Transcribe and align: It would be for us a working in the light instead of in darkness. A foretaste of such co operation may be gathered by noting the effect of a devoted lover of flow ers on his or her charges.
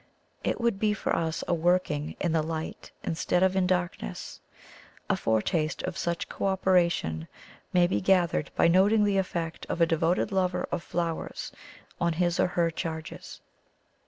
It 0.43 0.59
would 0.59 0.79
be 0.79 0.95
for 0.95 1.15
us 1.15 1.43
a 1.47 1.53
working 1.53 2.15
in 2.19 2.31
the 2.31 2.41
light 2.41 2.89
instead 3.03 3.43
of 3.43 3.55
in 3.55 3.67
darkness. 3.67 4.39
A 5.11 5.15
foretaste 5.15 5.83
of 5.83 5.95
such 5.95 6.27
co 6.27 6.47
operation 6.47 7.27
may 7.71 7.85
be 7.85 8.01
gathered 8.01 8.49
by 8.55 8.67
noting 8.67 9.03
the 9.03 9.19
effect 9.19 9.67
of 9.69 9.79
a 9.79 9.85
devoted 9.85 10.31
lover 10.31 10.67
of 10.71 10.81
flow 10.81 11.19
ers 11.21 11.51
on 11.99 12.13
his 12.13 12.39
or 12.39 12.47
her 12.47 12.71
charges. 12.71 13.41